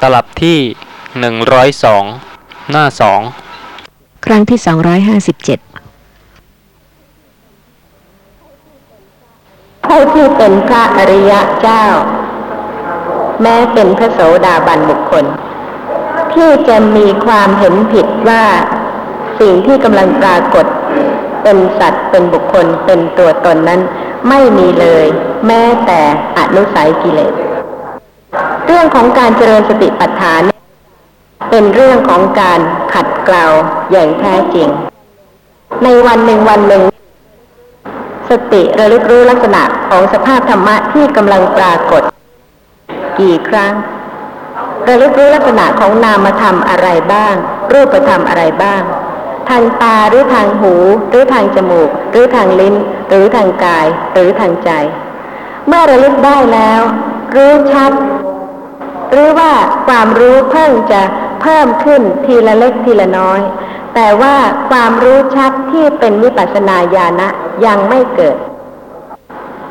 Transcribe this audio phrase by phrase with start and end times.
[0.00, 0.58] ตลับที่
[1.18, 2.04] หนึ่งร้อยสอง
[2.70, 3.20] หน้าสอง
[4.26, 4.68] ครั้งที่257
[9.84, 11.84] ผู้ที่เป็นพระอริยะเจ้า
[13.42, 15.24] แม้เป็นพระโสดาบันบุคคล
[16.34, 18.44] ที่จะมีความเห็นผิดว่า
[19.40, 20.66] สิ่งที่กำลังปรากฏ
[21.42, 23.80] เป็นสัตว์เป็นบุคคลเป็นตัวตนนั้น
[24.28, 25.06] ไม่มีเลย
[25.46, 26.00] แม้แต่
[26.38, 30.42] อนุสัยกิเลสเรื่องของการเจริญสติปัฏฐาน
[31.50, 32.60] เป็นเรื่องของการ
[32.94, 33.44] ขัดเกลา
[33.90, 34.68] อย่างแท้จริง
[35.84, 36.82] ในวันหนึ่งวันหนึ่ง
[38.30, 42.02] สติระลึกรู้ลักษณะของสภาพธรรมะที่กำลังปรากฏ
[43.18, 43.72] กี่ครั้ง
[44.88, 47.34] ระลึกรู้ลักษณะของนามธรรมอะไรบ้าง
[47.72, 48.82] รูปธรรมอะไรบ้าง
[49.48, 50.74] ทางตาหรือทางหู
[51.10, 52.74] หรือทางจมูก หรือทางลิ้น
[53.08, 54.70] หรือทางกาย หรือทางใจ
[55.66, 56.82] เมื่อระลึกได้แล้ว
[57.34, 57.92] รู้ชัด
[59.14, 59.52] หรือว่า
[59.88, 61.02] ความรู้เพิ่งจะ
[61.42, 63.40] เพิ่มขึ้นทีละเล็กทีละน้อย
[63.94, 64.36] แต่ว่า
[64.70, 67.28] ความรู้ชัดที่เป็นวิปัสสนาญาณะ
[67.66, 68.36] ยังไม่เกิด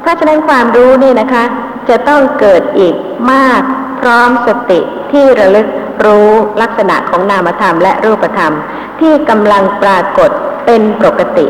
[0.02, 1.44] เพราะฉะนั้นความรู้นี่นะคะ
[1.89, 2.95] จะต้องเกิดอีก
[3.31, 3.61] มาก
[4.00, 4.80] พร้อมสติ
[5.11, 5.67] ที่ระลึก
[6.05, 6.30] รู้
[6.61, 8.53] ลักษณะของนามธรรมและรูปธรรม
[9.00, 10.30] ที่กำลังปรากฏ
[10.66, 11.45] เป็นปกติ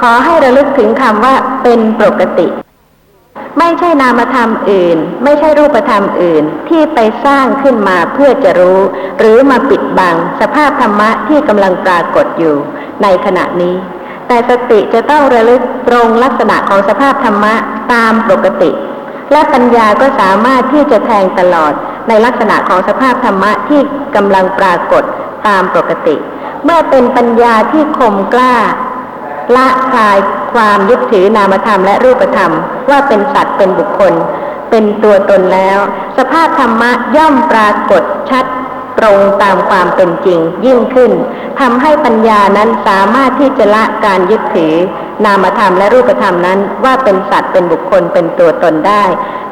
[0.00, 2.46] ขอให้ระลึกถึงคำว่าเป็นปกติ
[3.58, 8.80] ไม่ใช่นามธรรมอื่น ไม่ใช่รูปธรรมอื่น ที่ไปสร้างขึ้นมาเพื่อจะรู้
[9.18, 12.56] หรือมาปิดบังสภาพธรรมะที่กำลังปรากฏอยู่
[13.02, 13.74] ในขณะนี้
[14.28, 17.54] แต่สติจะต้องระลึกตรงลักษณะของสภาพธรรมะ
[17.92, 18.70] ตามปกติ
[19.32, 21.72] และปัญญาก็สามารถที่จะแทงตลอด
[22.08, 23.80] ในลักษณะของสภาพธรรมะที่
[24.16, 25.02] กำลังปรากฏ
[25.46, 26.16] ตามปกติ
[26.64, 28.54] เมื่อเป็นปัญญาที่คมกล้า
[29.56, 30.16] ละคลาย
[30.54, 32.52] ความยึดถือนามธรรมและรูปธรรม
[32.90, 34.12] ว่าเป็นสัตว์เป็นบุคคล
[34.70, 35.78] เป็นตัวตนแล้ว
[36.18, 38.44] สภาพธรรมะย่อมปรากฏชัด
[38.98, 41.12] ตรงตามความเป็นจริงยิ่งขึ้น
[41.60, 44.74] ทำให้ปัญญานั้นสามารถที่จะละการยึดถือ
[45.24, 49.04] นามธรรมและรูปธรรมนั้นว่าเป็นสัตว์เป็นบุคคลเป็นตัวตนได้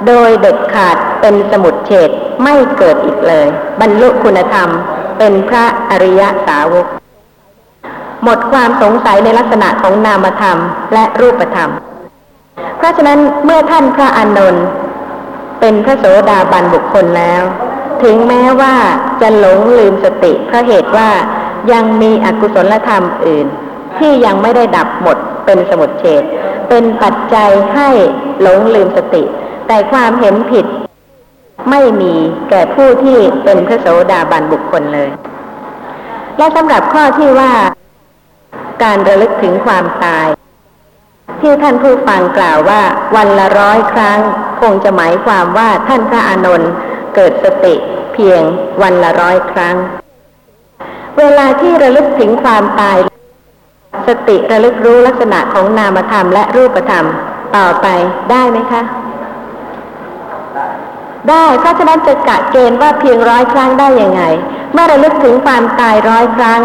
[0.06, 2.10] โดยเด็ดขาดเป็นสมุดเฉด
[2.42, 3.46] ไม่เกิดอีกเลย
[3.80, 4.68] บรรลุคุณธรรม
[5.18, 6.86] เป็นพระอริยสาวก
[8.24, 10.58] หมดความสงสัยในลักษณะของนามธรรม
[10.92, 11.70] และรูปธรรม
[12.76, 14.66] เพราะฉะนั้นเมื่อท่านพระอานนท์
[15.60, 17.42] เป็นพระโสดาบันบุคคลแล้ว
[18.02, 18.74] ถึงแม้ว่า
[19.20, 21.10] จะหลงลืมสติเพราะเหตุว่า
[21.72, 23.46] ยังมีอกุศลธรรมอื่น
[23.98, 26.22] ที่ยังไม่ได้ดับหมดเป็นสมุดเฉด
[26.68, 27.88] เป็นปัจจัยให้
[28.40, 29.22] หลงลืมสติ
[29.66, 30.66] แต่ความเห็นผิด
[31.70, 32.14] ไม่มี
[32.50, 35.10] แก่ผู้ที่เป็นพระโสดาบันบุคคลเลย
[36.38, 37.52] และสำหรับข้อที่ว่า
[38.82, 40.26] การระลึกถึงความตาย
[41.40, 42.82] ที่ท่านผู้ฟังกล่าวว่า
[43.16, 44.18] วันละร้อยครั้ง
[44.60, 46.70] คงจะหมายความว่าท่านพระอานนท์
[47.14, 47.74] เกิดสติ
[48.12, 48.42] เพียง
[48.82, 49.76] วันละร้อยครั้ง
[51.18, 52.98] เวลาที่ระลึกถึงความตาย
[54.08, 57.06] สติระลึกรู้ลักษณะของนามธรรมและรูปธรรม
[57.56, 57.86] ต่อไป
[58.30, 58.82] ได้ไหมคะ
[61.30, 64.22] ได้เพราะฉะนั้นจะกะเกณฑ์ว่าเพียงร้อยครั้งได้ยังไง
[64.72, 66.60] เมื่อระลึกถึงความตายร้อยครั้ง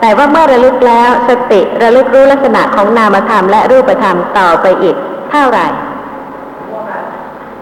[0.00, 4.96] แต่ว่าเมื่อระลึกแล้วสติระลึกรู้ลักษณะของนามธรรมและรูปธรรมต่อไปอีก
[5.30, 5.66] เท่าไหร่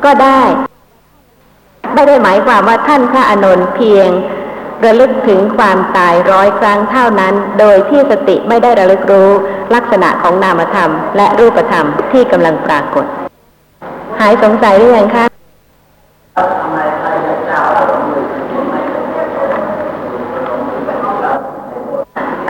[0.05, 0.41] ก็ได้
[1.95, 4.09] ไม่ได้หมายความว่าท่านพระอานนท์เพียง
[4.85, 9.31] ระลึกถึงความตายร้อยครั้งเท่านั้น โดยที่สติไม่ได้ระลึกรู้
[9.75, 13.07] ลักษณะของนามธรรม และรูปธรรมที่กำลังปรากฏ
[14.21, 15.25] หายสงสัยหรือยังคะ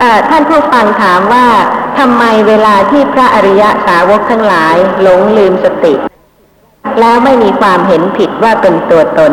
[0.01, 1.47] เอ่อท่านผู้ฟังถามว่า
[1.99, 5.95] ทำไมเวลาที่พระอริยสาวกทั้งหลายหลงลืมสติ
[7.01, 9.33] แล้วไม่มีความเห็นผิดว่าเป็นตัวตน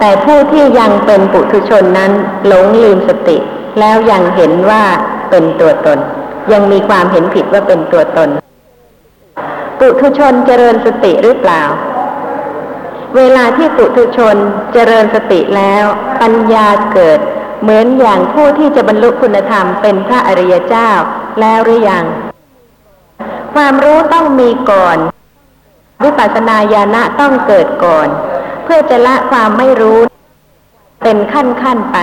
[0.00, 2.12] แต่ผู้ที่ยังเป็นปุถุชนนั้น
[2.46, 3.36] หลงลืมสติ
[3.80, 4.82] แล้วยังเห็นว่า
[5.30, 5.98] เป็นตัวตน
[6.52, 8.28] ยังมีความเห็นผิดว่าเป็นตัวตน
[9.78, 11.62] ปุถุชนเจริญสติหรือเปล่า
[13.16, 14.36] เวลาที่ปุถุชน
[14.72, 15.84] เจริญสติแล้ว
[16.20, 17.20] ปัญญาเกิด
[17.62, 20.90] เหมือนอย่างผู้ที่จะบรรลุคุณธรรมเป็นพระอริยเจ้า
[21.40, 22.04] แล้วหรือยัง
[23.54, 24.98] ความรู้ต้องมีก่อน
[26.02, 28.08] วิปัสสนาญาณะต้องเกิดก่อน
[28.64, 30.00] เพื่อจะละความไม่รู้
[31.02, 31.98] เป็นขั้นขั้นไป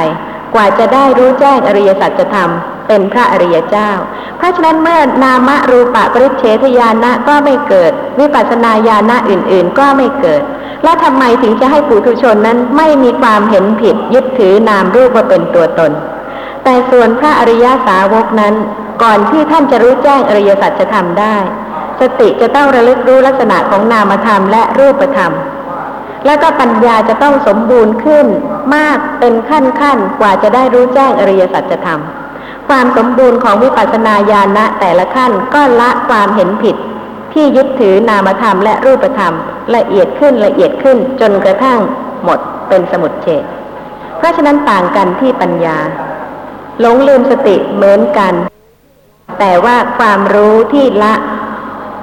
[0.53, 2.49] กว่าจะได้รู้แจ้งอริยสัจธรรม
[2.89, 3.91] เป็นพระอริยเจ้า
[4.37, 10.41] เพราะฉะนั้นเมื่อนามรูปะปริเฉทญาณะก็ไม่เกิด วิปัสสนาญาณะอื่นๆ ก็ไม่เกิด
[10.83, 15.91] แล้วทำไมถึงจะให้ปุถุชนนั้นไม่มีความเห็นผิดยึดถือนามรูปว่าเป็นตัวตน
[16.63, 18.53] แต่ส่วนพระอริยสาวกนั้น
[19.03, 21.35] ก่อนที่ท่านจะรู้แจ้งอริยสัจธรรมได้
[21.99, 25.31] สติจะต้องระลึกรู้ลักษณะของนามธรรมและรูปธรรม
[26.25, 28.27] แล้วก็ปัญญาจะต้องสมบูรณ์ขึ้น
[28.75, 31.99] มากเป็นขั้นขั้นๆกว่าจะได้รู้แจ้งอริยสัจธรรม
[32.69, 36.75] ความสมบูรณ์ของวิปัสสนาญาณะแต่ละขั้นก็ละความเห็นผิด
[37.33, 39.33] ที่ยึดถือนามธรรมและรูปธรรม
[39.75, 41.79] ละเอียดขึ้นละเอียดขึ้นจนกระทั่ง
[42.23, 42.39] หมด
[42.69, 43.43] เป็นสมุดเฉด
[44.17, 45.77] เพราะฉะนั้นต่างกันที่ปัญญา
[46.79, 48.33] หลงลืมสติเหมือนกัน
[49.39, 51.13] แต่ว่าความรู้ที่ละ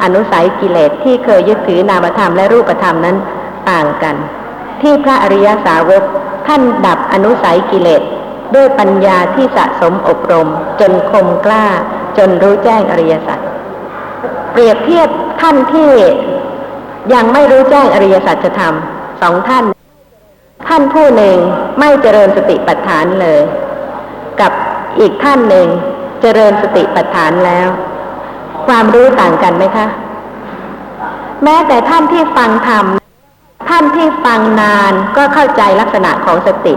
[0.02, 3.16] อนุสัยกิเลสที่เคยยึดถือนามธรรมและรูปธรรมนั้น
[3.70, 4.16] ต่างกัน
[4.82, 6.02] ที่พระอริยสาวก
[6.46, 8.02] ท่านดับอนุสัยกิเลส
[8.54, 10.48] ด้วยปัญญาที่สะสมอบรม
[10.80, 11.66] จนคมกล้า
[12.18, 13.38] จนรู้แจ้งอริยสัจ
[14.52, 15.08] เปรียบเทียบ
[15.40, 15.92] ท่านที่
[17.14, 18.74] ยังไม่รู้แจ้งอริยสัจธรรม
[19.22, 19.64] สองท่าน
[20.68, 21.36] ท่านผู้หนึ่ง
[21.78, 23.40] ไม่เจริญสติปัฏฐานเลย
[24.40, 24.52] กับ
[25.00, 25.66] อีกท่านหนึ่ง
[26.22, 27.68] เจริญสติปัฏฐานแล้ว
[28.66, 29.86] ความรู้ต่างกันไหมคะ
[31.44, 32.84] แม้แต่ท่านที่ฟังธรรม
[33.68, 36.74] ท่านที่ฟังนานก็เข้าใจลักษณะของสติ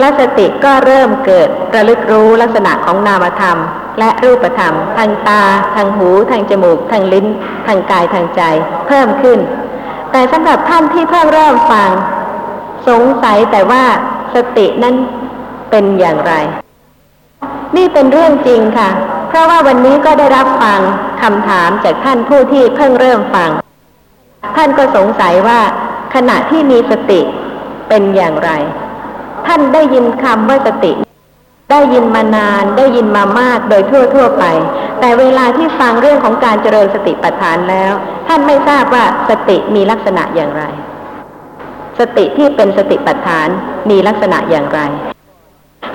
[0.00, 3.58] และสติก็เริ่มเกิดระลึกรู้ลักษณะของนามธรรม
[3.98, 5.42] และรูปธรรม ทางตา
[5.74, 7.26] ทางหู ทางจมูก ทางลิ้น
[7.66, 8.42] ทางกายทางใจ
[8.86, 9.38] เพิ่มขึ้น
[10.12, 11.90] แต่สำหรับท่านที่เพิ่งเริ่มฟัง
[12.88, 13.84] สงสัยแต่ว่า
[14.34, 14.94] สตินั้น
[15.70, 16.34] เป็นอย่างไร
[17.76, 18.90] นี่เป็นเรื่องจริงค่ะ
[19.28, 20.80] เพราะว่าวันนี้ก็ได้รับฟัง
[21.22, 23.50] คำถามจากท่านผู้ที่เพิ่งเริ่มฟัง
[24.56, 25.60] ท่านก็สงสัยว่า
[26.14, 27.20] ขณะที่มีสติ
[27.88, 28.50] เป็นอย่างไร
[29.48, 30.92] ท่านได้ยินคำว่าสติ
[31.70, 34.44] ได้ยินมานานได้ยินมามากโดยทั่วทั่วไป
[35.00, 37.92] แต่เวลาที่ฟังเรื่องของการเจริญสติปัฏฐานแล้ว
[38.28, 40.64] ท่านไม่ทราบว่าสติมีลักษณะอย่างไร
[41.98, 43.48] สติที่เป็นสติปัฏฐาน
[43.90, 44.80] มีลักษณะอย่างไร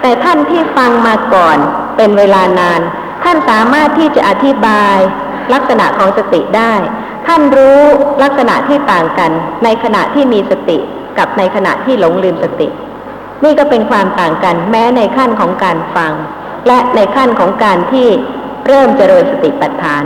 [0.02, 1.58] แต่ท่านที่ฟังมาก่อน
[1.98, 2.82] เป็นเวลานาน
[3.24, 4.98] ท่านสามารถที่จะอธิบาย
[5.54, 6.74] ลักษณะของสติได้
[7.28, 7.82] ท่านรู้
[8.24, 9.32] ลักษณะที่ต่างกัน
[9.64, 10.78] ในขณะที่มีสติ
[11.18, 12.68] กับในขณะที่หลงลืมสติ
[13.44, 16.14] นี่ก็เป็นความต่างกันแม้ในขั้นของการฟัง
[16.68, 18.08] และในขั้นของการที่
[18.68, 20.04] เริ่มเจริญสติปัฏฐาน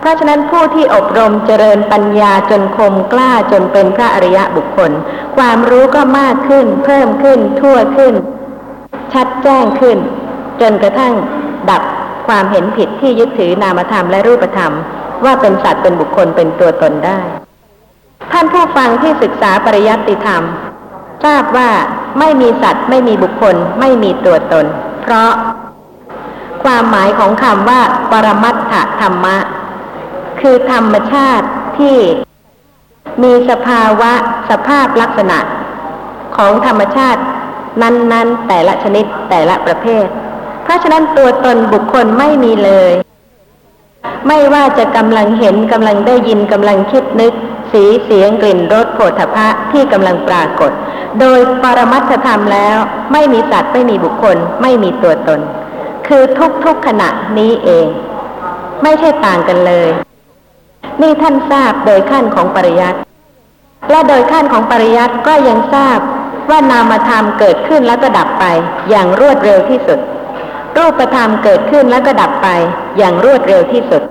[0.00, 4.90] เพราะฉะนั้นผู้ที่อบรมเจริญปัญญาจนคมกล้าจนเป็นพระอริยะบุคคล
[5.36, 8.14] ความรู้ก็มากขึ้น เพิ่มขึ้น ทั่วขึ้น
[9.12, 9.98] ชัดแจ้งขึ้น
[10.60, 11.14] จนกระทั่ง
[11.70, 11.82] ดับ
[12.28, 14.72] ความเห็นผิดที่ยึดถือนามธรรมและรูปธรรม
[15.24, 17.20] ว่าเป็นสัตว์เป็นบุคคลเป็นตัวตนได้
[18.32, 20.42] ท่านผู้ฟังที่ศึกษาปริยัติธรรม
[21.24, 21.70] ทราบว่า
[22.18, 24.66] ไม่มีสัตว์ ไม่มีบุคคล ไม่มีตัวตน
[25.02, 25.32] เพราะ
[26.64, 27.80] ความหมายของคำว่า
[28.10, 29.36] ปรมัตถธรรมะ
[30.40, 31.46] คือธรรมชาติ
[31.78, 31.96] ที่
[33.22, 34.12] มีสภาวะ
[34.50, 35.38] สภาพลักษณะ
[36.36, 37.22] ของธรรมชาติ
[37.82, 40.06] นั้น ๆ แต่ละชนิดแต่ละประเภท
[40.62, 42.92] เพราะฉะนั้นตัวตนบุคคลไม่มีเลย
[44.26, 47.32] ไม่ว่าจะกำลังเห็นกำลังได้ยินกำลังคิดนึก
[47.72, 50.72] สีเสียงกลิ่นรสโผฏฐะที่กำลังปรากฏ
[51.20, 52.76] โดยปรมัตถธรรมแล้ว
[53.12, 55.40] ไม่มีสัตว์ไม่มีบุคคล ไม่มีตัวตน
[56.06, 56.22] คือ
[56.64, 57.86] ทุกๆขณะนี้เอง
[58.82, 59.88] ไม่ใช่ต่างกันเลย
[61.02, 62.98] นี่ท่านทราบโดยขั้นของปริยัติ
[63.90, 65.98] และโดยขั้นของปริยัติก็ยังทราบ
[66.50, 68.44] ว่านามธรรมเกิดขึ้นแล้วก็ดับไป
[68.90, 69.98] อย่างรวดเร็วที่สุด
[70.76, 72.48] รูปธรรมเกิดขึ้นแล้วก็ดับไป
[72.98, 74.02] อย่างรวดเร็วที่สุด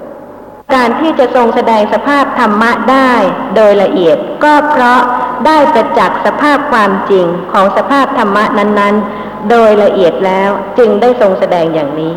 [0.73, 3.11] การที่จะทรงแสดงสภาพธรรมะได้
[3.55, 5.01] โดยละเอียดก็เพราะ
[5.45, 12.13] ได้ประจักษ์สภาพความจริงของสภาพธรรมะนั้นๆ โดยละเอียดแล้วจึงได้ทรงแสดงอย่างนี้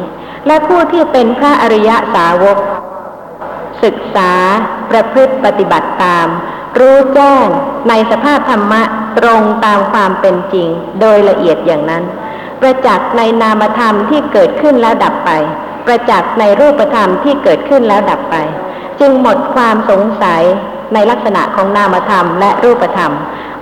[0.47, 2.59] และผู้ที่เป็นพระอริยสาวก
[3.85, 4.33] ศึกษา
[4.91, 6.29] ประพฤติปฏิบัติตาม
[6.79, 7.47] รู้แจ้ง
[7.89, 8.83] ในสภาพธรรมะ
[9.19, 10.69] ตรงตามความเป็นจริง
[11.01, 12.05] โดยละเอียดอย่างนั้น
[12.61, 15.31] ประจักษ์ในนามธรรมที่เกิดขึ้นแล้วดับไป
[15.87, 18.37] ประจักษ์ในรูปธรรมที่เกิดขึ้นแล้วดับไป
[19.01, 20.43] จึงหมดความสงสัย
[20.95, 23.13] ในลักษณะของนามธรรมและรูปธรรม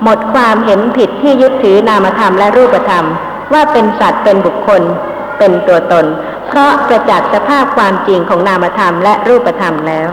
[0.02, 3.04] หมดความเห็นผิดที่ยึดถือนามธรรมและรูปธรรม
[3.52, 4.82] ว่าเป็นสัตว์เป็นบุคคล
[5.38, 6.04] เป็นตัวตน
[6.48, 10.08] เพราะประจักษ์สภาพความจริงของนามธรรมและรูปธรรมแล้ว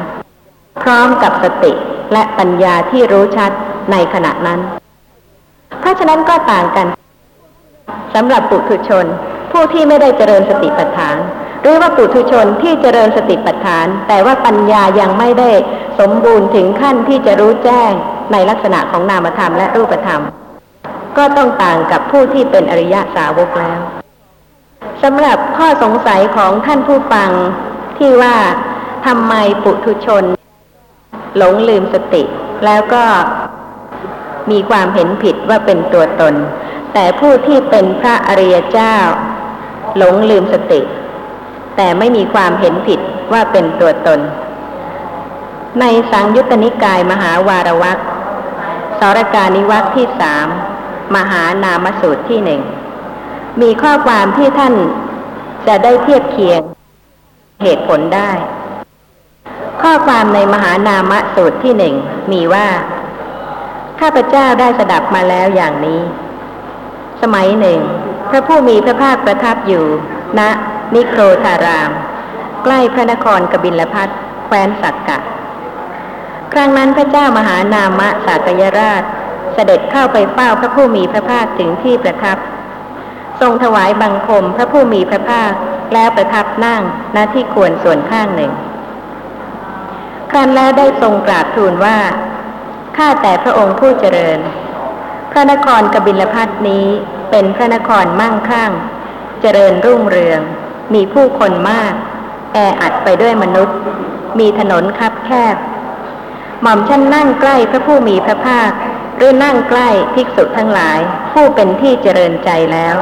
[0.83, 1.71] พร้อมกับสติ
[2.13, 3.51] และปัญญาที่รู้ชัด
[3.91, 4.59] ในขณะนั้น
[5.79, 6.87] เพราะฉะนั้นก็ต่างกัน
[8.15, 9.05] สำหรับปุถุชน
[9.51, 11.17] ผู้ที่ไม่ได้เจริญสติปัฏฐาน
[11.61, 15.49] หรือว่าปุถุชนที่เจริญสติปัฏฐาน แต่ว่าปัญญายังไม่ได้
[15.99, 17.91] สมบูรณ์ถึงขั้นที่จะรู้แจ้ง
[18.31, 20.21] ในลักษณะของนามธรรมและรูปธรรม
[21.17, 23.79] ก็ต้องต่างกับผู้ที่เป็นอริยสาวกแล้ว
[25.03, 27.31] สำหรับข้อสงสัยของท่านผู้ฟัง
[27.97, 28.35] ที่ว่า
[29.05, 30.23] ทำไมปุถุชน
[31.37, 32.23] หลงลืมสติ
[32.65, 33.03] แล้วก็
[34.51, 36.33] มีความเห็นผิดว่าเป็นตัวตน
[36.93, 38.95] แต่ผู้ที่เป็นพระอริยเจ้า
[39.97, 40.81] หลงลืมสติ
[41.81, 42.99] แต่ไม่มีความเห็นผิด
[43.33, 44.19] ว่าเป็นตัวตน
[45.79, 47.97] ในสังยุตตนิกายมหาวารวัก
[48.99, 50.47] สารการนิวัตที่สาม
[51.15, 52.61] มหานามสูตรที่หนึ่ง
[53.61, 54.73] มีข้อความที่ท่าน
[55.67, 56.61] จะได้เทียบเคียง
[57.63, 58.31] เหตุผลได้
[59.81, 61.93] ข้อความในมหานามสูตรที่หนึ่ง
[62.31, 62.67] มีว่า
[63.99, 66.01] ข้าพเจ้าได้สดับมาแล้วอย่างนี้
[67.21, 67.79] สมัยหนึ่ง
[68.29, 69.85] พระผู้มีพระภาคประทับอยู่
[70.39, 70.49] ณนิ
[70.95, 71.91] นิโครธาราม
[72.63, 74.09] ใกล้พระนครกบิลพัท
[74.45, 75.19] แคว้นสักกะ
[76.53, 79.03] ครั้งนั้นพระเจ้ามหานามะสากยราช
[79.53, 82.37] เสด็จเข้าไปเฝ้าพระผู้มีพระภาคถึงที่ประทับ
[83.41, 85.51] ทรงถวายบังคมพระผู้มีพระภาค
[85.93, 86.81] แล้วประทับนั่ง
[87.15, 88.51] ณที่ควรส่วนข้างหนึ่ง
[90.31, 91.97] ครั้นแล้วได้ทรงกราบทูลว่า
[92.97, 94.39] ข้าแต่พระองค์ผู้เจริญ
[95.31, 96.85] พระนครกบิลพัทนี้
[97.31, 98.71] เป็นพระนครมั่งคั่ง
[99.41, 100.41] เจริญรุ่งเรือง
[100.93, 101.93] มีผู้คนมาก
[102.53, 103.77] แออัดไปด้วยมนุษย์
[104.39, 105.55] มีถนนคับแคบ
[106.61, 108.71] หม่อมฉันนั่งใกล้พระผู้มีพระภาค
[109.17, 110.99] หรือนั่งใกล้ภิกษุทั้งหลาย
[111.33, 112.95] ผู้เป็นที่เจริญใจแล้ว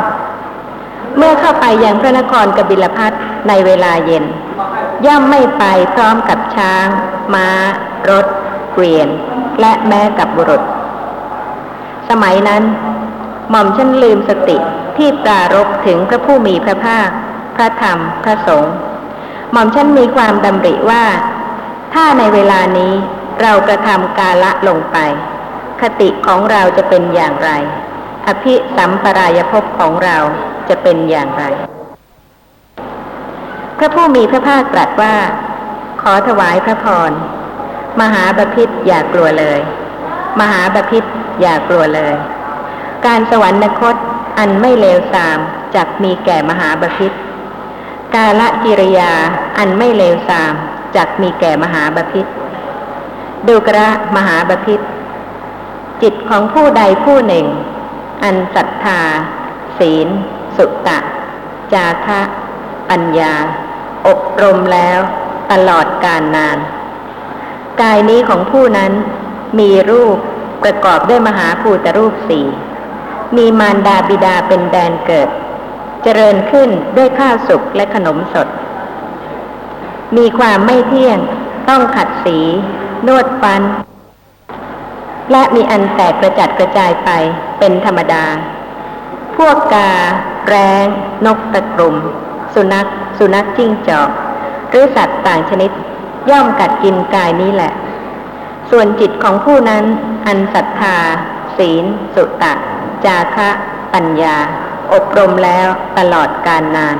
[1.17, 3.11] เมื่อเข้าไปยังพระนครกบิลพัท
[3.47, 4.25] ในเวลาเย็น
[5.05, 5.63] ย่อมไม่ไป
[5.93, 6.87] พร้อมกับช้าง
[7.33, 7.47] ม้า
[8.09, 8.25] รถ
[8.73, 9.09] เกวียน
[9.61, 10.63] และแม้กับบุรุษ
[12.09, 12.63] สมัยนั้น
[13.49, 14.57] หม่อมฉันลืมสติ
[14.97, 17.09] ที่ปรารบถึงพระผู้มีพระภาค
[17.57, 18.75] พระธรรม พระสงฆ์
[19.51, 21.03] หม่อมฉันมีความดำริว่า
[21.93, 22.93] ถ้าในเวลานี้
[23.41, 24.97] เรากระทำกาละลงไป
[25.81, 27.51] คติของเราจะเป็นอย่างไร
[28.27, 30.17] อภิสัมปรายภพของเรา
[30.69, 31.43] จะเป็นอย่างไร
[33.77, 35.15] พระผู้มีพระภาคตรัสว่า
[36.01, 37.11] ขอถวายพระพร
[38.01, 39.59] มหาบพิษอย่ากลัวเลย
[40.39, 41.03] มหาบพิษ
[41.41, 42.15] อย่ากลัวเลย
[43.05, 43.95] การสวรรคต
[44.37, 45.39] อันไม่เลวทราม
[45.75, 47.11] จักมีแก่มหาบพิษ
[48.17, 49.13] กาละกิริยา
[49.57, 50.53] อันไม่เลวทราม
[50.95, 52.25] จักมีแก่มหาบพิษ
[53.47, 54.79] ดูกระมหาบพิษ
[56.01, 57.45] จิตของผู้ใดผู้หนึ่ง
[58.23, 59.01] อันศรัทธา
[59.79, 60.07] ศีล
[60.57, 60.99] สุตะ
[61.73, 62.21] จาคะ
[62.89, 63.33] ปัญญา
[64.07, 64.99] อบรมแล้ว
[65.51, 66.57] ตลอดกาลนาน
[67.81, 68.91] กายนี้ของผู้นั้น
[69.59, 70.17] มีรูป
[70.63, 72.47] ประกอบด้วยมหาภูตรูปสี่
[73.37, 75.29] มีมารดาบิดาเป็นแดนเกิด
[76.07, 78.47] จริญขึ้นด้วยข้าวสุกและขนมสด
[80.17, 81.19] มีความไม่เที่ยง
[81.69, 82.39] ต้องขัดสี
[83.07, 83.61] นวดฟัน
[85.31, 87.09] และมีอันแตกกระจัดกระจายไป
[87.59, 88.25] เป็นธรรมดา
[89.37, 89.91] พวกกา
[90.47, 90.85] แร้ง
[91.25, 91.95] นกตะกรุม
[92.53, 92.87] สุนัข
[93.17, 94.09] สุนัขจิ้งจอก
[94.69, 95.71] หรือสัตว์ต่างชนิด
[96.29, 97.71] ย่อมกัดกินกายนี้แหละ
[98.71, 99.83] ส่วนจิตของผู้นั้น
[100.27, 100.97] อันศรัทธา
[101.57, 101.85] ศีล
[102.15, 102.53] สุตะ
[103.05, 103.49] จาคะ
[103.93, 104.37] ปัญญา
[104.93, 105.67] อบรมแล้ว
[105.97, 106.97] ตลอดการนาน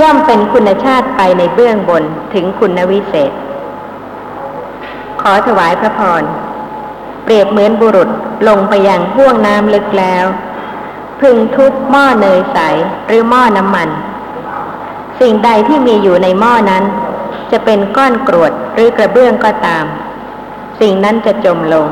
[0.00, 2.04] ย่อมเป็นคุณชาติไปในเบื้องบน
[2.34, 3.32] ถึงคุณวิเศษ
[5.20, 6.22] ขอถวายพระพร
[7.24, 8.08] เปรียบเหมือนบุรุษ
[8.48, 10.24] ลงไปยังห่วงน้ำลึกแล้ว
[11.20, 12.58] พึงทุบหม้อเนยใส
[13.06, 13.88] หรือหม้อน้ำมัน
[15.20, 16.84] สิ่งใดที่มีอยู่ในหม้อนั้น
[17.50, 19.84] จะเป็นก้อนกรวดหรือกระเบื้องก็ตาม
[20.80, 21.88] สิ่งนั้นจะจมลง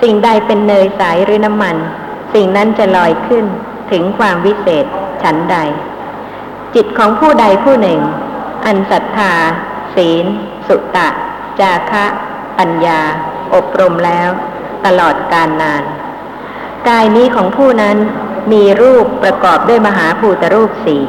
[0.00, 1.76] สิ่งใดเป็นเนยใสหรือน้ำมัน
[2.34, 3.44] สิ่งนั้นจะลอยขึ้น
[3.90, 4.86] ถึงความวิเศษ
[5.22, 5.56] ฉันใด
[6.74, 8.00] จิตของผู้ใดผู้หนึ่ง
[8.66, 9.34] อันศรัทธา
[9.94, 10.26] ศีล
[10.68, 11.08] สุตะ
[11.60, 12.04] จาคะ
[12.58, 13.00] ปัญญา
[13.54, 14.30] อบรมแล้ว
[14.86, 15.82] ตลอดการนาน
[16.88, 17.96] กายนี้ของผู้นั้น
[18.52, 21.02] มีรูปประกอบด้วยมหาภูตรูปสี่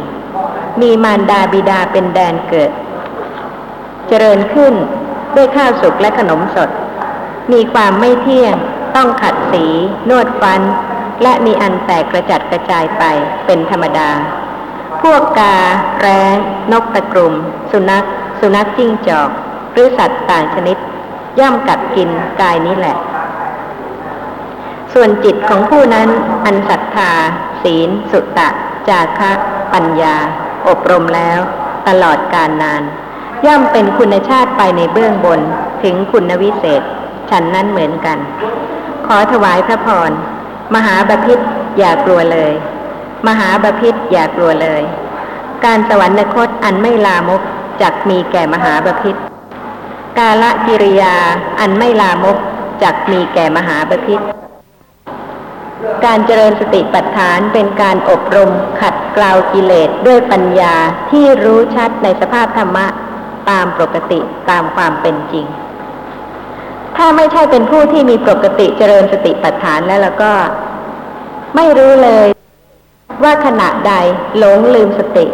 [0.82, 2.72] มีมารดาบิดาเป็นแดนเกิด
[4.08, 4.74] เจริญขึ้น
[5.36, 6.70] ด้วยข้าวสุกและขนมสด
[7.52, 8.56] มีความไม่เที่ยง
[8.96, 9.66] ต้องขัดสี
[10.10, 10.62] นวดฟัน
[11.24, 13.04] และมีอันแตกกระจัดกระจายไป
[13.46, 14.10] เป็นธรรมดา
[15.02, 15.56] พวกกา
[16.00, 16.36] แร้ง
[16.72, 17.34] นกตะกรุม
[17.72, 18.04] สุนัข
[18.40, 19.30] สุนัขจิ้งจอก
[19.74, 20.78] หรือสัตว์ต่างชนิด
[21.40, 22.10] ย่อมกัดกิน
[22.42, 22.98] กายนี้แหละ
[24.94, 26.10] ส่วนจิตของผู้นั้น
[26.46, 27.12] อันศรัทธา
[27.64, 28.50] ศีล สุตะ
[28.90, 29.32] จาคะ
[29.74, 30.16] ปัญญา
[30.68, 31.40] อบรมแล้ว
[31.88, 32.84] ตลอดการนาน
[33.46, 35.40] ย่อมเป็นคุณชาติไปในเบื้องบน
[35.84, 36.82] ถึงคุณวิเศษ
[37.30, 38.18] ฉันนั้นเหมือนกัน
[39.08, 40.12] ขอถวายพระพร
[40.76, 41.40] มหาบพิษ
[41.80, 42.52] อย่ากลัวเลย
[43.28, 44.82] มหาบพิษอย่ากลัวเลย
[45.66, 47.42] การสวรรคตอันไม่ลามก
[47.82, 49.16] จักมีแก่มหาบพิษ
[50.18, 51.16] กาละกิริยา
[51.60, 52.38] อันไม่ลามก
[52.84, 54.20] จักมีแก่มหาบพิษ
[56.06, 60.76] การเจริญสติปัฏฐานเป็นการอบรมขัดเกลากิเลสด้วยปัญญา
[61.12, 62.86] ที่รู้ชัดในสภาพธรรมะ
[63.50, 64.20] ตามปกติ
[64.50, 65.46] ตามความเป็นจริง
[66.98, 70.32] ถ้าไม่ใช่เป็นผู้ที่มีปกติเจริญสติปัฏฐานแล้วแล้วก็
[71.56, 72.28] ไม่รู้เลย
[73.24, 73.94] ว่าขณะใด
[74.38, 75.26] หลงลืมสติ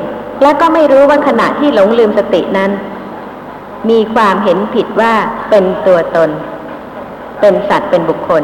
[0.44, 2.72] และก็ไม่รู้ว่าขณะที่หลงลืมสตินั้น
[3.90, 5.14] มีความเห็นผิดว่า
[5.50, 6.30] เป็นตัวตน
[7.42, 8.44] เป็นสัตว์เป็นบุคคล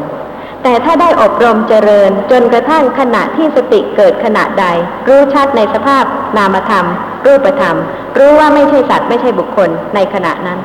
[0.64, 4.66] แต่ถ้าได้อบรมเจริญจนกระทั่งขณะที่สติเกิดขณะใด
[5.08, 6.04] รู้ชัดในสภาพ
[6.38, 6.86] นามธรรม
[7.26, 7.78] รูปธรรม
[8.18, 10.60] รู้ว่าไม่ใช่สัตว์ไม่ใช่บุคคลในขณะนั้น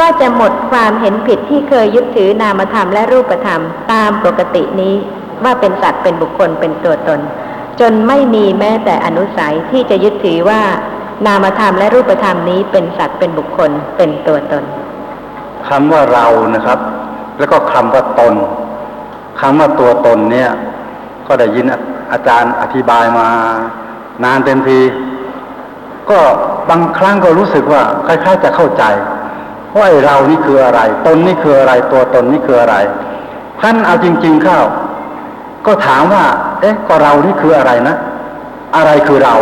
[0.00, 3.60] ก็จะหมดความเห็นผิดที่เคยยึดถือนามธรรมและรูปธรรม
[3.92, 4.94] ตามปกตินี้
[5.44, 7.20] ว่าเป็นสัตว์เป็นบุคคลเป็นตัวตน
[7.80, 10.62] จนไม่มีแม้แต่อนุสัยที่จะยึดถือว่า
[11.26, 14.64] นามธรรมและรูปธรรมนี้เป็นสัตว์เป็นบุคคลเป็นตัวตน
[15.68, 16.78] คำว่าเรานะครับ
[17.38, 18.34] แล้วก็คำว่าตน
[19.40, 20.50] คำว่าตัวตนเนี่ย
[21.26, 21.66] ก็ได้ยิน
[22.12, 23.28] อาจารย์อธิบายมา
[24.24, 24.80] นานเต็มที
[26.10, 26.18] ก็
[26.70, 28.84] บางครั้งก็รู้สึกว่าคล้ายๆจะเข้าใจ
[29.76, 32.76] ว่าไอ้เรานี่คืออะไร ตนนี่คืออะไร ตัวตนนี่คืออะไร
[33.60, 34.60] ท่านเอาจริง ๆเข้า
[35.66, 36.24] ก็ถามว่า
[36.60, 37.96] เอ๊ะ ก็เรานี่คืออะไรนะ
[38.76, 39.34] อะไรคือเรา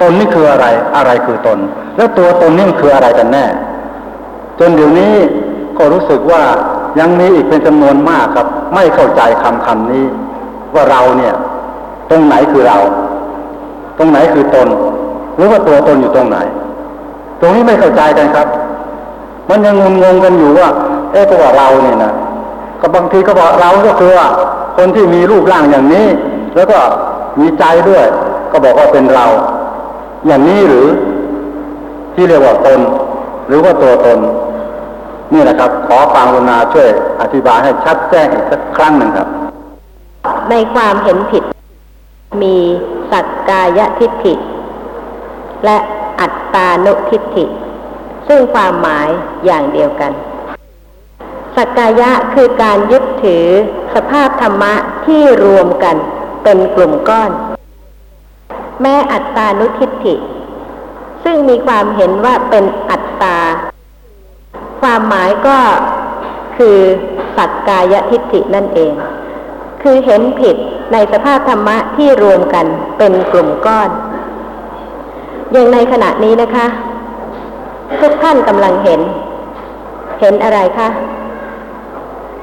[0.00, 1.58] ตนนี่คืออะไร อะไรคือตน
[1.96, 3.44] แล้วตัวตนนี่มันคืออะไรกันแน่
[4.58, 5.14] จนเดี๋ยวนี้
[5.78, 6.42] ก็รู้สึกว่า
[7.00, 10.04] ยังมีอีกเป็นจำนวนมากครับ ไม่เข้าใจคำคำนี้
[10.74, 11.34] ว่าเราเนี่ย
[12.10, 12.78] ตรงไหนคือเรา
[13.98, 14.68] ตรงไหนคือตน
[15.36, 16.38] หรือว่าตัวตนอยู่ตรงไหน
[17.40, 18.46] ตรงนี้ไม่เข้าใจกันครับ
[19.50, 20.68] มันยังงงงๆกันอยู่ว่า
[21.12, 22.12] เอ๊ะก็ว่าเราเนี่ยนะ
[22.80, 24.26] ก็บางทีก็บอกเราก็คือว่า
[24.76, 26.06] คนที่มีรูปร่างอย่างนี้
[26.56, 26.78] แล้วก็
[27.40, 28.04] มีใจด้วย
[28.52, 29.26] ก็บอกว่าเป็นเรา
[30.26, 30.86] อย่างนี้หรือ
[32.14, 32.80] ที่เรียกว่าตน
[33.48, 34.18] หรือว่าตัวตน
[35.32, 36.88] นี่นะครับ ขอฟังรุณาช่วย
[37.20, 39.28] อธิบายให้ชัดแจ้งอีกสักครั้งหนึ่งครับ
[40.50, 41.44] ในความเห็นผิด
[42.42, 42.56] มี
[43.12, 44.34] สักกายทิฏฐิ
[45.64, 45.76] และ
[46.20, 47.44] อัตตานุทิฏฐิ
[48.32, 49.08] ซึ่งความหมาย
[49.46, 50.12] อย่างเดียวกัน
[51.56, 53.46] สักกายะคือการยึดถือ
[53.94, 54.74] สภาพธรรมะ
[55.06, 55.96] ที่รวมกัน
[56.42, 57.30] เป็นกลุ่มก้อน
[58.80, 60.14] แม้อัตตานุทิฏฐิ
[61.24, 63.38] ซึ่งมีความเห็นว่าเป็นอัตตา
[64.80, 65.58] ความหมายก็
[66.56, 66.78] คือ
[67.36, 68.92] สักกายทิฏฐินั่นเอง
[69.82, 70.56] คือเห็นผิด
[70.92, 72.66] ในสภาพธรรมะที่รวมกัน
[72.98, 73.90] เป็นกลุ่มก้อน
[75.52, 76.66] อย่างในขณะนี้นะคะ
[77.98, 79.00] ทุกท่านกำลังเห็น
[80.20, 80.88] เห็นอะไรคะ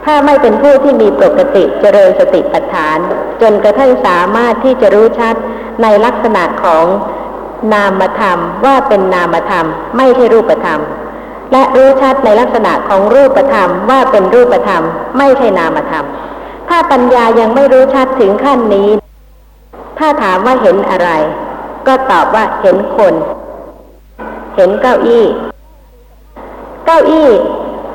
[0.05, 2.97] ถ้าไม่เป็นผู้ที่มีปกติเจริญสติปัฏฐาน
[3.41, 5.35] จนกระทั่งสามารถที่จะรู้ชัด
[5.81, 6.85] ในลักษณะของ
[7.73, 9.65] นามธรรมว่าเป็นนามธรรม
[9.97, 10.79] ไม่ใช่รูปธรรม
[11.51, 14.83] และรู้ชัดในลักษณะของรูปธรรมว่าเป็นรูปธรรม
[15.17, 16.05] ไม่ใช่นามธรรม
[16.69, 18.89] ถ้าปัญญายังไม่รู้ชัดถึงขั้นนี้
[19.99, 21.09] ถ้าถามว่าเห็นอะไร
[21.87, 23.13] ก็ตอบว่าเห็นคน
[24.57, 25.25] เห็นเก้าอี้
[26.85, 27.29] เก้าอี้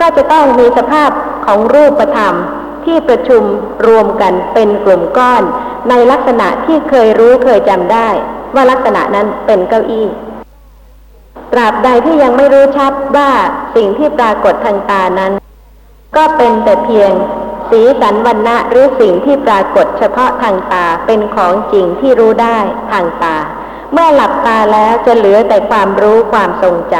[0.01, 1.11] ก็จะต้องมีสภาพ
[1.47, 2.35] ของรูปธรรม
[2.85, 3.43] ที่ประชุม
[3.87, 5.43] รวมกันเป็นกลุ่มก้อน
[5.89, 8.09] ในลักษณะที่เคยรู้เคยจำได้
[8.55, 10.07] ว่าลักษณะนั้นเป็นเก้าอี้
[11.53, 13.31] ตราบใดที่ยังไม่รู้ชัดว่า
[13.77, 15.33] สิ่งที่ปรากฏทางตานั้น
[16.17, 17.13] ก็เป็นแต่เพียง
[17.71, 22.59] สีสันวันณะหรือสิ่งที่ปรากฏเฉพาะทางตาเป็นของจริงที่รู้ได้
[22.91, 23.37] ทางตา
[23.93, 26.95] เมื่อหลับตาแล้วจะเหลือแต่ความรู้ความทรงจ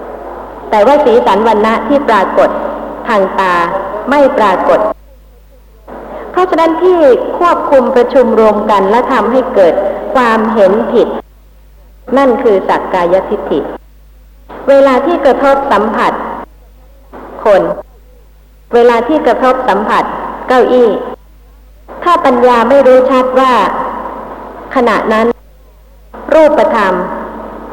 [0.00, 2.50] ำแต่ว่าสีสันวันณะที่ปรากฏ
[3.08, 3.54] ทางตา
[4.10, 4.80] ไม่ปรากฏ
[6.30, 6.98] เพราะฉะนั้นที่
[7.38, 9.74] ควบคุมประชุมรวมกันและทำให้เกิด
[10.14, 11.08] ความเห็นผิด
[12.16, 13.58] นั่นคือสักกายทิฏฐิ
[14.68, 16.12] เวลาที่กระทบสัมผัส
[17.44, 17.62] คน
[18.74, 20.04] เวลาที่กระทบสัมผัส
[20.48, 20.90] เก้าอี้
[22.04, 23.52] ถ้าปัญญาไม่รู้ชัดว่า
[24.74, 25.26] ขณะนั้น
[26.34, 26.94] รูปธรรม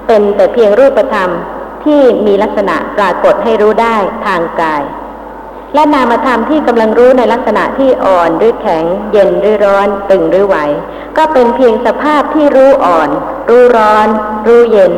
[0.07, 1.29] เป็นแต่เพียงรูปธรรม
[1.85, 4.83] ที่มีลักษณะปรากฏให้รู้ได้ทางกาย
[5.75, 10.57] และนามธรรมที่กำลังรู้ในลักษณะที่อ่อนหรือแข็ง เย็นหรือร้อนตึงหรือไหว
[11.17, 13.09] ก็เป็นเพียงสภาพที่รู้อ่อน
[13.49, 14.07] รู้ร้อน
[14.47, 14.93] รู้เย็น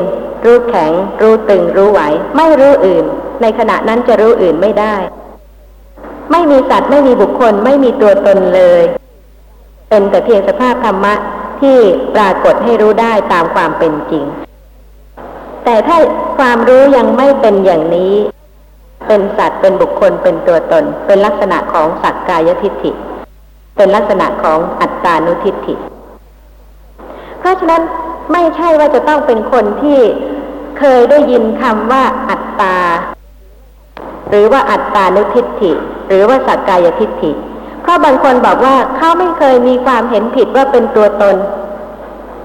[0.45, 0.91] รู้แข็ง
[1.21, 2.01] รู้ตึงรู้ไหว
[2.37, 3.05] ไม่รู้อื่น
[3.41, 4.95] ในขณะนั้นจะรู้อื่นไม่ได้
[6.31, 8.81] ไม่มีสัตว์ไม่มีบุคคลไม่มีตัวตนเลย
[9.89, 11.13] เป็นแต่เพียงสภาพธรรมะ
[11.61, 11.77] ที่
[12.15, 14.25] ปรากฏให้รู้ได้ตามความเป็นจริง
[15.65, 15.97] แต่ถ้า
[16.37, 18.13] ความรู้ยังไม่เป็นอย่างนี้
[19.07, 22.91] เป็นสัตว์เป็นบุคคลเป็นตัวตน เป็นลักษณะของสักกายทิฏฐิ
[23.75, 25.75] เป็นลักษณะของอัตตานุทิฏฐิ
[27.39, 27.81] เพราะฉะนั้น
[28.31, 29.99] ไม่ใช่ว่าจะต้องเป็นคนที่
[30.79, 32.77] เคยได้ยินคำว่าอัตตา
[34.29, 35.71] หรือว่าอัตตานุทิฏฐิ
[36.07, 37.31] หรือว่าสักกายทิฏฐิ
[37.85, 41.35] เพราะบางคนบอกว่าเขาไม่เคยมีความเห็นผิดว่าเป็นตัวตน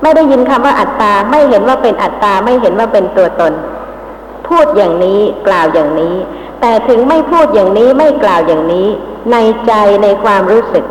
[0.02, 3.52] ไม่ได้ยินคำว่าอัตตา ไม่เห็นว่าเป็นอัตตา ไม่เห็นว่าเป็นตัวตน
[4.48, 6.14] พูดอย่างนี้กล่าวอย่างนี้
[6.60, 8.86] แต่ถึงไม่พูดอย่างนี้ไม่กล่าวอย่างนี้
[9.32, 9.72] ในใจ
[10.02, 10.84] ในความรู้สึก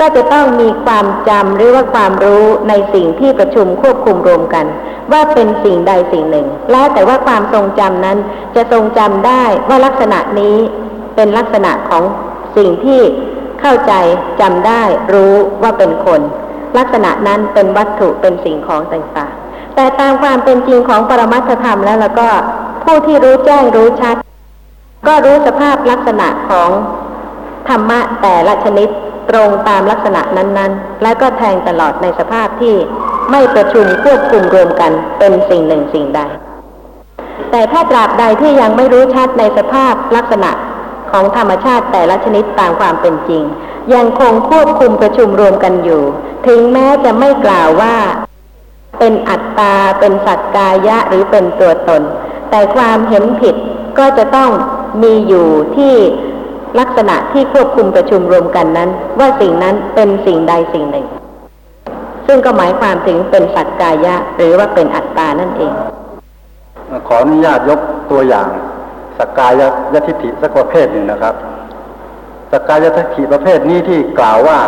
[0.00, 4.66] ก็จะต้องมีความจำหรือว่าความรู้ในสิ่งที่ประชุมควบคุมรวมกัน
[5.12, 8.18] ว่าเป็นสิ่งใดสิ่งหนึ่ง แล้วแต่ว่าความทรงจำนั้น
[8.56, 10.56] จะทรงจำได้ว่าลักษณะนี้
[11.16, 12.02] เป็นลักษณะของ
[12.56, 13.00] สิ่งที่
[13.60, 13.92] เข้าใจ
[14.40, 16.20] จำได้รู้ว่าเป็นคน
[16.78, 22.28] ลักษณะนั้นเป็นวัตถุเป็นสิ่งของต่างๆ แต่ตามความเป็นจริงของปรมัตถธรรมแล้วแล้วก็
[22.84, 24.16] ผู้ที่รู้แจ้งรู้ชัด
[25.06, 26.70] ก็รู้สภาพลักษณะของ
[27.68, 28.88] ธรรมะแต่ละชนิด
[29.30, 32.74] ตรงตามลักษณะนั้นๆ และก็แทงตลอดในสภาพที่
[33.30, 36.20] ไม่ประชุมควบคุมรวมกันเป็นสิ่งหนึ่งสิ่งใด
[37.50, 40.50] แต่ถ้าตราบใดที่ยังไม่รู้ชัดในสภาพลักษณะ
[41.12, 43.42] ของธรรมชาติแต่ละชนิดตามความเป็นจริง
[43.94, 46.02] ยังคงควบคุมประชุมรวมกันอยู่
[46.46, 47.96] ถึงแม้จะไม่กล่าวว่า
[48.98, 52.02] เป็นอัตตา เป็นสัตกายะหรือเป็นตัวตน
[52.50, 53.54] แต่ความเห็นผิด
[53.98, 54.50] ก็จะต้อง
[55.02, 55.94] มีอยู่ที่
[56.78, 61.06] ลักษณะที่ควบคุมประชุมรวมกันนั้น ว่าสิ่งนั้นเป็นสิ่งใดสิ่งหนึ่ง
[62.26, 65.72] ซึ่งก็หมายความถึงเป็นสัตกายะ หรือว่าเป็นอัตตานั่นเอง
[67.08, 68.48] ขออนุญาตยกตัวอย่าง
[69.20, 69.62] สกกาย
[69.94, 71.34] ยทิฏฐิสักประเภทหนึ่งนะครับ
[72.52, 74.58] สกกายยทิฏฐิประเภทนี้ที่กล่าวว่า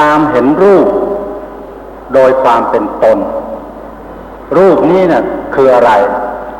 [0.00, 0.86] ตามเห็นรูป
[2.14, 3.18] โดยความเป็นตน
[4.58, 5.22] รูปนี้เนี่ย
[5.54, 5.90] คืออะไร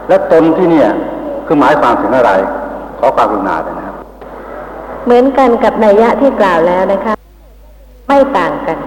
[0.08, 0.90] และตนที่เนี่ย
[1.46, 2.32] คือหมายความถึงอะไร
[2.98, 3.96] ขอความกรุณาเลยนะครับ
[5.04, 7.14] เหมือนกันกับนัยยะที่กล่าวแล้วนะคะ
[8.08, 8.78] ไม่ต่างกัน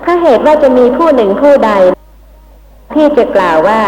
[0.00, 1.72] เพราะเหตุว่าจะมีผู้หนึ่งผู้ใด
[2.94, 3.80] ที่จะกล่าวว่า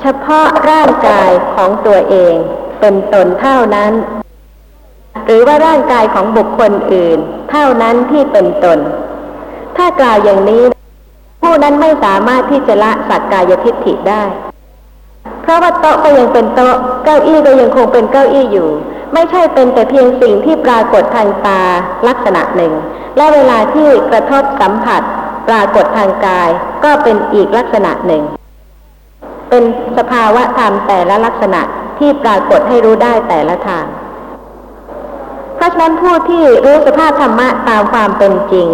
[0.00, 2.34] เฉพาะร่างกายของตัวเอง
[2.80, 3.92] เป็นตนเท่านั้น
[5.24, 7.18] หรือว่าร่างกายของบุคคลอื่น
[7.50, 8.78] เท่านั้นที่เป็นตน
[9.76, 10.62] ถ้ากล่าวอย่างนี้
[11.42, 14.22] ผู้นั้นไม่สามารถที่จะละสักกายทิฏฐิได้
[15.42, 18.68] เพราะว่าโต๊ะก็ยังเป็นโต๊ะเก้าอี้ก็ยังคงเป็นเก้าอี้อยู่
[19.14, 21.60] ไม่ใช่เป็นแต่เพียงสิ่งที่ปรากฏทางตา
[22.08, 22.72] ลักษณะหนึ่ง
[23.16, 25.02] และเวลาที่กระทบสัมผัส
[25.48, 26.48] ปรากฏทางกาย
[26.84, 28.22] ก็เป็นอีกลักษณะหนึ่ง
[29.50, 29.62] เป็น
[29.98, 31.60] สภาวะธรรมแต่ละลักษณะ
[31.98, 33.86] ที่ปรากฏให้รู้ได้แต่ละทาง
[35.56, 38.66] เพราะฉะนั้นผู้ที่รู้สภาพธรรมะตามความเป็นจริง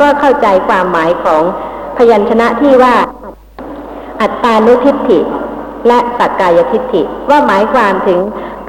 [0.00, 1.42] ก็เข้าใจความหมายของ
[1.96, 2.94] พยัญชนะที่ว่า
[4.20, 5.18] อัตตานุทิฏฐิ
[5.88, 8.20] และสักกายทิฏฐิว่าหมายความถึง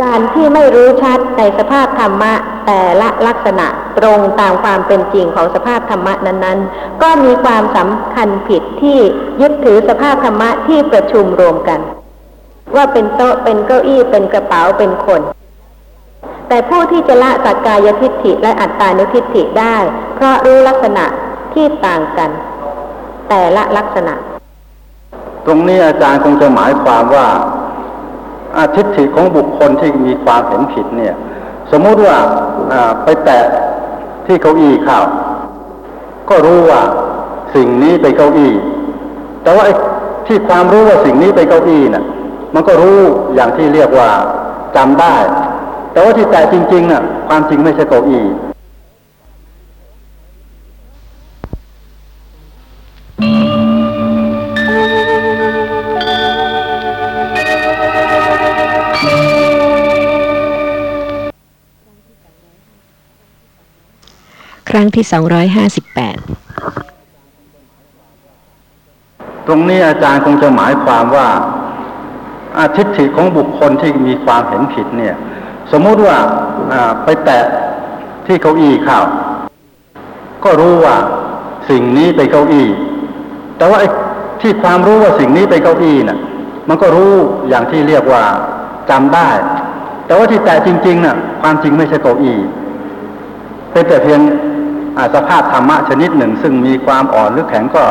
[0.03, 2.33] การที่ไม่รู้ชัดในสภาพธรรมะ
[2.67, 8.99] แต่ละลักษณะตรงตามความเป็นจริงของสภาพธรรมะนั้นๆ ก็มีความสำคัญผิดที่
[9.41, 11.79] ยึดถือสภาพธรรมะที่ประชุมรวมกัน
[12.75, 15.21] ว่าเป็นโต๊ะเป็นเก้าอี้เป็นกระเป๋าเป็นคน
[16.47, 19.77] แต่ผู้ที่จะละสักกายทิฏฐิและอัตตานุทิฏฐิได้
[20.15, 21.05] เพราะรู้ลักษณะ
[21.53, 22.29] ที่ต่างกัน
[23.29, 24.13] แต่ละลักษณะ
[25.45, 27.27] ตรงนี้อาจารย์คงจะหมายความว่า
[28.57, 31.15] อาทิฏฐิของบุคคลที่มีความเห็นผิดเนี่ย
[31.71, 32.17] สมมุติว่า
[33.03, 33.39] ไปแตะ
[34.25, 34.99] ที่เก้าอี้เข้า
[36.29, 36.81] ก็รู้ว่า
[37.55, 38.53] สิ่งนี้เป็นเก้าอี้
[39.43, 39.63] แต่ว่า
[40.27, 42.05] ที่ความรู้ว่าสิ่งนี้เป็นเก้าอี้น่ะ
[42.53, 42.99] มันก็รู้
[43.35, 44.09] อย่างที่เรียกว่า
[44.75, 45.15] จำได้
[45.91, 48.23] แต่ว่าที่แตะจริงๆน่ะ ความจริงไม่ใช่เก้าอี้
[64.75, 65.13] รั้งที่ 258
[69.47, 71.27] ตรงนี้อาจารย์คงจะหมายความว่า
[72.59, 75.15] อาทิฏฐิของบุคคลที่มีความเห็นผิดเนี่ย
[75.71, 76.17] สมมติว่า
[77.03, 77.39] ไปแตะ
[78.25, 78.99] ที่เก้าอี้เข้า
[80.43, 80.95] ก็รู้ว่า
[81.69, 82.67] สิ่งนี้เป็นเก้าอี้
[83.57, 83.79] แต่ว่า
[84.41, 86.19] ที่ความรู้ว่าสิ่งนี้เป็นเก้าอี้น่ะ
[86.69, 87.13] มันก็รู้
[87.49, 88.23] อย่างที่เรียกว่า
[88.89, 89.29] จำได้
[90.05, 92.37] แต่ว่าที่แตะจริงๆน่ะ ความจริงไม่ใช่เก้าอี้
[93.71, 94.21] เป็นแต่เพียง
[95.15, 97.83] สภาพธรรมะชนิดหนึ่ง ซึ่งมีความอ่อนหรือแข็งก็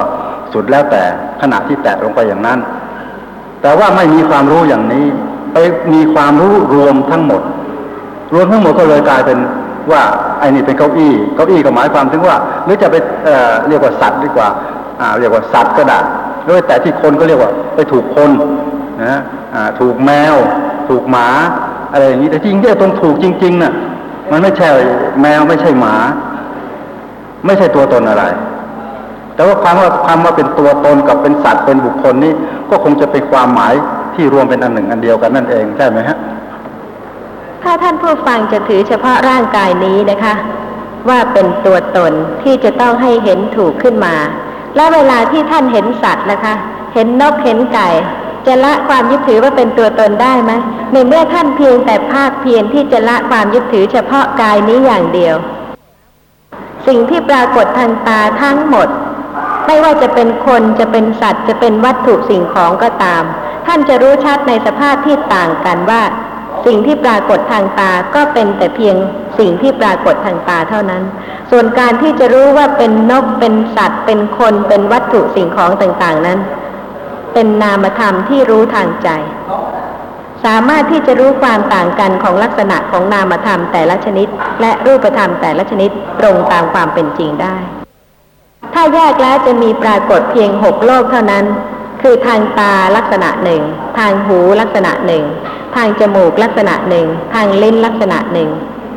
[0.53, 1.03] สุดแล้วแต่
[1.40, 2.59] ขณะที่แตะลงไปอย่างนั้น
[3.62, 5.07] แต่ว่าไม่มีความรู้อย่างนี้
[5.53, 5.57] ไป
[5.93, 7.43] มีความรู้รวมทั้งหมด
[8.35, 9.38] รวมทั้งหมดก็เลยกลายเป็น
[9.93, 10.03] ว่า
[10.38, 14.49] ไอ้นี่เป็นเก้าอี้เก้าอี้ก็หมายความถึงว่า หรือจะไปเเรียกว่าสัตว์ดีกว่า
[15.21, 15.99] เรียกว่าสัตว์ก็ได้
[16.45, 18.31] หรือแต่ที่คนก็เรียกว่าไปถูกคน
[19.05, 19.21] นะ
[19.81, 20.35] ถูกแมว
[20.88, 21.29] ถูกหมา
[21.93, 23.73] อะไรอย่างนี้แต่จริงๆตรงถูกจริงๆน่ะ
[24.31, 24.69] มันไม่ใช่
[25.21, 25.97] แมวไม่ใช่หมา
[27.47, 28.25] ไม่ใช่ตัวตนอะไร
[29.35, 32.33] แต่ว่าความว่าความว่าเป็นตัวตนกับเป็นสัตว์เป็นบุคคลนี้
[32.71, 33.75] ก็คงจะเป็นความหมาย
[34.15, 36.17] ที่รวมเป็นอันหนึ่งอันเดียวกันนั่นเองใช่ไหมฮะ
[37.63, 40.35] ถ้าท่านผู้ฟังจะถือเฉพาะร่างกายนี้นะคะ
[41.09, 44.15] ว่าเป็นตัวตนที่จะต้องให้เห็นถูกขึ้นมา
[44.77, 46.55] และเวลาที่ท่านเห็นสัตว์นะคะ
[46.95, 47.89] เห็นนกเห็นไก่
[48.47, 50.53] จะละความยึดถือว่าเป็นตัวตนได้ไหม
[50.93, 55.37] ในเมื่อท่านเพียงแต่ภาคเพียรที่จะละความยึดถือเฉพาะกายนี้อย่างเดียว
[56.87, 58.88] สิ่งที่ปรากฏทางตาทั้งหมด
[59.66, 63.23] ไม่ว่าจะเป็นคนจะเป็นสัตว์ จะเป็นวัตถุสิ่งของก็ตาม
[63.66, 66.03] ท่านจะรู้ชัดในสภาพที่ต่างกันว่า
[66.66, 68.97] สิ่งที่ปรากฏทางตาก็เป็นแต่เพียง
[69.38, 71.03] สิ่งที่ปรากฏทางตาเท่านั้น
[71.51, 76.38] ส่วนการที่จะรู้ว่าเป็นนกเป็นสัตว์ เป็นคนเป็นวัตถุสิ่งของต่างๆนั้น
[77.33, 79.09] เป็นนามธรรมที่รู้ทางใจ
[80.45, 84.29] สามารถที่จะรู้ความต่างกันของลักษณะของนามธรรมแต่ละชนิด
[84.61, 87.57] และรูปธรรมแต่ละชนิดตรงตามความเป็นจริงได้
[88.75, 91.45] ถ้าแยกแล้วจะมีปรากฏเพียงหกโลกเท่านั้น
[92.03, 93.63] คือทางตาลักษณะหนึ่ง
[93.99, 95.25] ทางหูลักษณะหนึ่ง
[95.77, 98.51] ทางจมูกลักษณะหนึ่ง ทางลิ้นลักษณะหนึ่ง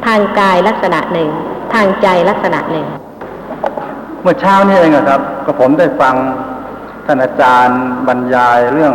[0.05, 1.29] ทางกายลักษณะหนึ่ง
[1.73, 2.87] ทางใจลักษณะหนึ่ง
[4.21, 6.15] เมื่อเช้านี้เองครับก็ผมได้ฟัง
[7.05, 8.93] ท่านอาจารย์บรรยายเรื่อง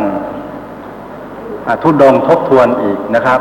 [1.83, 3.41] ทุดงทบทวนอีกนะครับ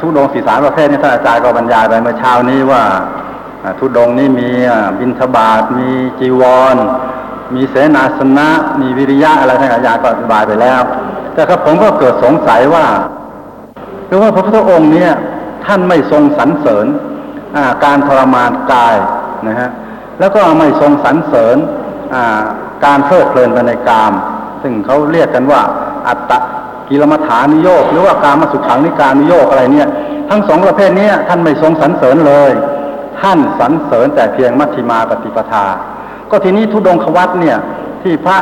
[0.00, 2.82] ทุดงสีสารประเภทนี้ท่านอาจารย์ก็บรรยายไปเมื่อเช้านี้ว่า
[3.78, 4.48] ทุดงนี่มี
[4.98, 5.88] บิณฑบาตมี
[6.20, 6.42] จีว
[6.74, 6.76] ร
[7.54, 8.48] มีเสนาสนะ
[8.80, 10.80] มีวิริยะอะไรท่านอาจารย์ก็อธิบายไปแล้ว
[11.34, 12.86] แต่ครับผมก็เกิดสงสัยว่า
[14.06, 15.12] หรือว่าพระพุทธองค์เนี่ย
[15.66, 16.86] ท่านไม่ทรงสรรเสริญ
[17.84, 18.96] การทรมานกาย
[19.48, 19.68] นะฮะ
[20.20, 21.56] แล้วก็ไม่ทรงสรรเสริญ
[22.84, 24.12] การเพลิดเพลินไปในกาม
[24.62, 25.60] ซึ่งเขาเรียกกันว่า
[26.08, 26.32] อัตต
[26.88, 29.88] กิลมัฐานิโยกหรือว่าการมาสุขังนิการนิโยกอะไรเนี่ย
[30.30, 32.50] ทั้งสองประเภทนี้ท่านไม่ทรงสรรเสริญเลย
[33.20, 35.64] ท่านสรรเสริญแต่เพียงมัชฌิมาปฏิปทา
[36.30, 37.56] ก็ทีนี้ทุดงควัตเนี่ย
[38.02, 38.38] ที่พระ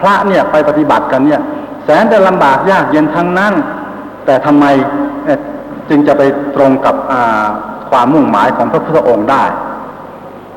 [0.00, 1.40] พระเนี่ยไปปฏิบัติกันเนี่ย
[1.84, 3.52] แสนจะลำบากยากเย็นทั้งนั้น
[4.26, 4.64] แต่ทำไม
[5.88, 6.22] จึงจะไป
[6.56, 6.94] ตรงกับ
[7.90, 9.44] ความมุ่งหมายของพระพุทธองค์ได้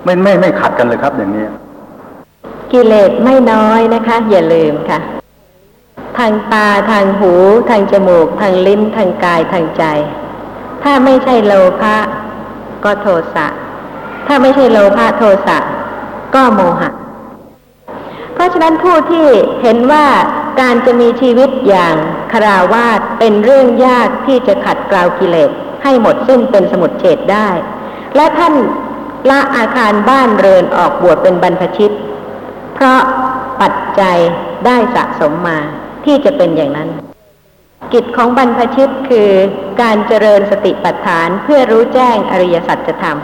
[0.04, 1.46] ไม่ไม่ไม่ขัดกันเลยครับอย่างนี้
[2.72, 5.00] กิเลสไม่น้อยนะคะ อย่าลืมค่ะ
[6.17, 7.34] ทางตาทางหู
[7.69, 9.84] ทางจมูก ทางลิ้นทางกายทางใจ
[10.84, 11.97] ถ้าไม่ใช่โลภะ
[12.84, 13.47] ก็โทสะ
[14.27, 15.58] ถ้าไม่ใช่โลภะโทสะ
[16.36, 16.89] ก็โมหะ
[18.34, 19.27] เพราะฉะนั้นผู้ที่
[19.62, 20.06] เห็นว่า
[20.62, 21.95] การจะมีชีวิตอย่าง
[22.32, 25.51] คาราวาสเป็นเรื่องยากที่จะขัดเกลากิเลส
[25.84, 27.49] ให้หมดสิ้นเป็นสมุดเฉดได้
[28.15, 28.53] และท่าน
[29.30, 31.95] ละอาคารบ้านเรือนออกบวชเป็นบรรพชิต
[32.75, 33.01] เพราะ
[33.62, 34.17] ปัจจัย
[34.65, 35.60] ได้สะสมมา
[36.08, 36.89] ที่จะเป็นอย่างนั้น
[37.93, 39.32] กิจของบรรพชิตคือ
[39.82, 43.17] การเจริญสติปัฏฐานเพื่อรู้แจ้งอริยสัจธรรม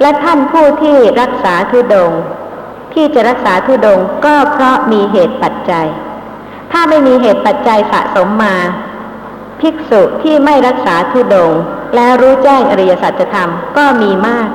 [0.00, 2.12] และท่านผู้ที่รักษาทุดง
[2.94, 5.86] ที่จะรักษาทุดงก็เพราะมีเหตุปัจจัย
[6.72, 8.56] ถ้าไม่มีเหตุปัจจัยสะสมมา
[9.60, 11.50] ภิกษุที่ไม่รักษาทุดง
[11.96, 14.48] แล้วรู้แจ้งอริยสัจธรรมก็มีมาก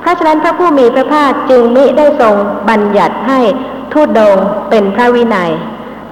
[0.00, 2.34] เพราะฉะนั้นพระผู้มีพระภาคจึงมิได้ทรง
[2.68, 3.40] บัญญัติให้
[3.92, 4.36] ทุดง
[4.70, 5.52] เป็นพระวินัย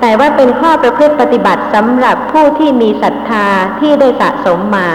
[0.04, 3.46] แต่ว่าเป็นข้อประพฤติปฏิบัติสำหรับผู้ที่มีศรัทธา
[3.80, 4.88] ที่ได้สะสมมา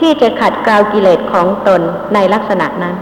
[0.00, 1.80] ที่จะขัดเกลากิเลสของตน
[2.14, 2.96] ในลักษณะนั้น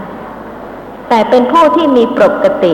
[1.09, 2.73] แต่เป็นผู้ที่มีปกติ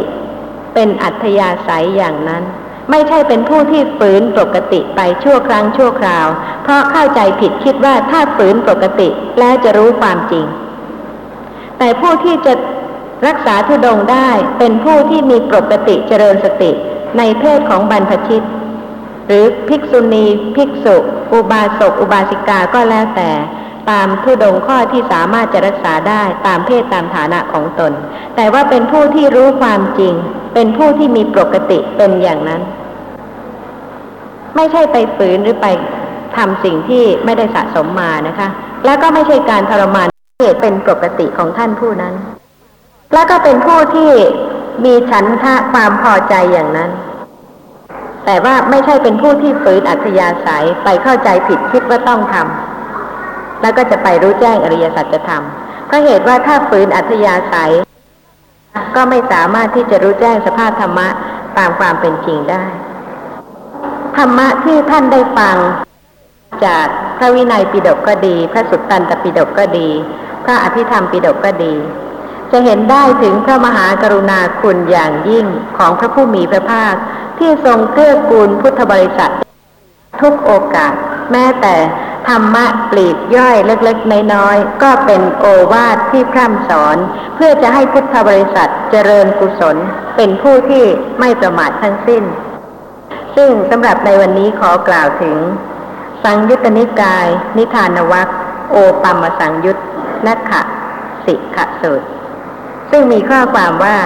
[0.73, 2.43] เป็นอัธยาศัยอย่างนั้น
[2.89, 6.27] ไม่ใช่เป็นผู้ที่ฝืนปกติไปชั่วครั้งชั่วคราว
[6.63, 10.45] เพราะเข้าใจผิดคิดว่าถ้าฝืนปกติแล้วจะรู้ความจริง
[11.77, 12.53] แต่ผู้ที่จะ
[13.27, 14.29] รักษาทุดงได้
[14.59, 16.71] เป็นผู้ที่มีปกติเจริญสติ
[17.17, 18.45] ในเพศของบรรพชิต
[19.33, 20.95] หรือภิกษุณี ภิกษุ
[21.33, 23.29] อุบาสก อุบาสิกาก็แล้วแต่
[23.89, 27.91] ตามทุดงข้อที่สามารถจะรักษาได้ตามเพศตามฐานะของตน
[28.35, 30.13] แต่ว่าเป็นผู้ที่รู้ความจริง
[30.53, 32.61] เป็นผู้ที่มีปกติเป็นอย่างนั้น
[34.55, 35.67] ไม่ใช่ไปฝืนหรือไป
[36.35, 38.47] ทำสิ่งที่ไม่ได้สะสมมานะคะ
[38.85, 40.07] แล้วก็ไม่ใช่การทรมาน
[40.41, 42.13] เหตุเป็นปกติของท่านผู้นั้น
[43.13, 44.11] แล้วก็เป็นผู้ที่
[44.85, 46.91] มีฉันทะความพอใจอย่างนั้น
[48.31, 55.43] แต่ว่าไม่ใช่เป็นผู้ที่ฝืนอัธยาศัยไปเข้าใจผิดคิดว่าต้องทำแล้วก็จะไปรู้แจ้งอริยสัจธรรม
[55.87, 57.71] เพราะเหตุว่าถ้าฝืนอัธยาศัย
[58.95, 61.07] ก็ไม่สามารถที่จะรู้แจ้งสภาพธรรมะ
[61.57, 62.63] ตามความเป็นจริงได้
[64.17, 65.57] ธรรมะที่ท่านได้ฟัง
[66.65, 66.85] จาก
[67.17, 69.89] พระวินัยปิฎกก็ดี พระสุตตันตปิฎกก็ดี
[70.45, 71.73] พระอภิธรรมปิฎกก็ดี
[72.51, 75.45] จะเห็นได้ถึงพระมหากรุณาคุณอย่างยิ่ง
[75.77, 76.95] ของพระผู้มีพระภาค
[77.41, 79.33] ที่ทรงเกื้อกูลพุทธบริษัท
[80.21, 80.93] ทุกโอกาส
[81.31, 81.75] แม้แต่
[82.27, 86.97] ธรรมะปลีกย่อยเล็กๆ น้อยๆ ก็เป็นโอวาทที่พร่ำสอน
[87.35, 89.77] เพื่อจะให้พุทธบริษัทเจริญกุศล
[90.15, 90.83] เป็นผู้ที่
[91.19, 92.23] ไม่ประมาททั้งสิ้น
[93.35, 95.37] ซึ่งสำหรับในวันนี้ขอกล่าวถึง
[96.23, 97.27] สังยุตตนิกาย
[97.57, 98.27] นิทานวัค
[98.71, 99.77] โอปัมมสังยุต
[100.27, 100.61] นักขะ
[101.25, 102.01] สิกขสูต
[102.91, 103.97] ซึ่งมีข้อความว่า